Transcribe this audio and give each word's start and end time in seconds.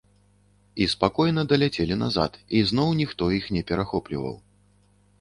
І 0.85 0.87
спакойна 0.93 1.43
даляцелі 1.51 1.95
назад, 2.05 2.41
і 2.59 2.65
зноў 2.73 2.89
ніхто 3.05 3.23
іх 3.41 3.55
не 3.59 3.67
перахопліваў. 3.73 4.35